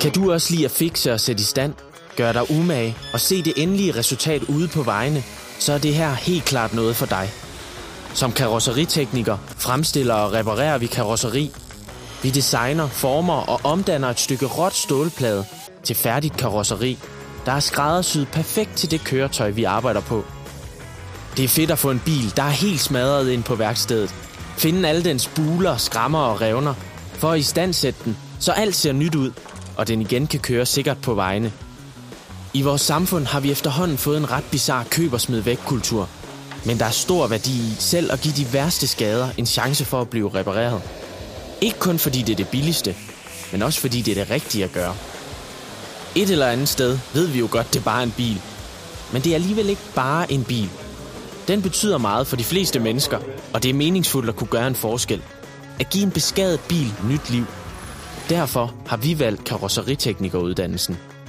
Kan 0.00 0.12
du 0.12 0.32
også 0.32 0.54
lide 0.54 0.64
at 0.64 0.70
fikse 0.70 1.12
og 1.12 1.20
sætte 1.20 1.40
i 1.40 1.44
stand, 1.44 1.74
gøre 2.16 2.32
dig 2.32 2.50
umage 2.50 2.96
og 3.12 3.20
se 3.20 3.42
det 3.42 3.52
endelige 3.56 3.96
resultat 3.96 4.42
ude 4.42 4.68
på 4.68 4.82
vejene, 4.82 5.24
så 5.58 5.72
er 5.72 5.78
det 5.78 5.94
her 5.94 6.14
helt 6.14 6.44
klart 6.44 6.74
noget 6.74 6.96
for 6.96 7.06
dig. 7.06 7.30
Som 8.14 8.32
karosseritekniker 8.32 9.38
fremstiller 9.58 10.14
og 10.14 10.32
reparerer 10.32 10.78
vi 10.78 10.86
karosseri. 10.86 11.50
Vi 12.22 12.30
designer, 12.30 12.88
former 12.88 13.34
og 13.34 13.60
omdanner 13.64 14.08
et 14.08 14.20
stykke 14.20 14.46
råt 14.46 14.74
stålplade 14.74 15.44
til 15.82 15.96
færdigt 15.96 16.36
karosseri, 16.36 16.98
der 17.46 17.52
er 17.52 17.60
skræddersyet 17.60 18.28
perfekt 18.28 18.76
til 18.76 18.90
det 18.90 19.04
køretøj, 19.04 19.50
vi 19.50 19.64
arbejder 19.64 20.00
på. 20.00 20.24
Det 21.36 21.44
er 21.44 21.48
fedt 21.48 21.70
at 21.70 21.78
få 21.78 21.90
en 21.90 22.02
bil, 22.04 22.36
der 22.36 22.42
er 22.42 22.50
helt 22.50 22.80
smadret 22.80 23.30
ind 23.30 23.42
på 23.42 23.54
værkstedet. 23.54 24.14
Finde 24.58 24.88
alle 24.88 25.04
dens 25.04 25.28
buler, 25.28 25.76
skrammer 25.76 26.18
og 26.18 26.40
revner, 26.40 26.74
for 27.12 27.30
at 27.30 27.38
i 27.38 27.42
stand 27.42 27.72
sætte 27.72 28.00
den, 28.04 28.16
så 28.38 28.52
alt 28.52 28.74
ser 28.74 28.92
nyt 28.92 29.14
ud, 29.14 29.32
og 29.80 29.88
den 29.88 30.00
igen 30.00 30.26
kan 30.26 30.40
køre 30.40 30.66
sikkert 30.66 30.98
på 31.02 31.14
vejene. 31.14 31.52
I 32.54 32.62
vores 32.62 32.82
samfund 32.82 33.26
har 33.26 33.40
vi 33.40 33.50
efterhånden 33.50 33.98
fået 33.98 34.18
en 34.18 34.30
ret 34.30 34.44
bizarre 34.50 34.84
køb 34.90 35.12
og 35.12 35.20
smid 35.20 35.40
væk 35.40 35.58
kultur. 35.66 36.08
Men 36.64 36.78
der 36.78 36.84
er 36.84 36.90
stor 36.90 37.26
værdi 37.26 37.50
i 37.50 37.74
selv 37.78 38.12
at 38.12 38.20
give 38.20 38.34
de 38.34 38.52
værste 38.52 38.86
skader 38.86 39.28
en 39.38 39.46
chance 39.46 39.84
for 39.84 40.00
at 40.00 40.10
blive 40.10 40.34
repareret. 40.34 40.82
Ikke 41.60 41.78
kun 41.78 41.98
fordi 41.98 42.22
det 42.22 42.32
er 42.32 42.36
det 42.36 42.48
billigste, 42.48 42.94
men 43.52 43.62
også 43.62 43.80
fordi 43.80 44.02
det 44.02 44.10
er 44.18 44.24
det 44.24 44.30
rigtige 44.30 44.64
at 44.64 44.72
gøre. 44.72 44.94
Et 46.14 46.30
eller 46.30 46.46
andet 46.46 46.68
sted 46.68 46.98
ved 47.14 47.26
vi 47.26 47.38
jo 47.38 47.48
godt, 47.50 47.74
det 47.74 47.80
er 47.80 47.84
bare 47.84 48.02
en 48.02 48.14
bil. 48.16 48.40
Men 49.12 49.22
det 49.22 49.30
er 49.30 49.34
alligevel 49.34 49.68
ikke 49.68 49.82
bare 49.94 50.32
en 50.32 50.44
bil. 50.44 50.70
Den 51.48 51.62
betyder 51.62 51.98
meget 51.98 52.26
for 52.26 52.36
de 52.36 52.44
fleste 52.44 52.78
mennesker, 52.78 53.18
og 53.52 53.62
det 53.62 53.68
er 53.68 53.74
meningsfuldt 53.74 54.28
at 54.28 54.36
kunne 54.36 54.48
gøre 54.48 54.66
en 54.66 54.74
forskel. 54.74 55.22
At 55.78 55.90
give 55.90 56.04
en 56.04 56.10
beskadet 56.10 56.60
bil 56.60 56.94
nyt 57.08 57.30
liv. 57.30 57.46
Derfor 58.30 58.70
har 58.86 58.96
vi 58.96 59.14
valgt 59.18 59.44
karosseriteknikeruddannelsen– 59.44 60.96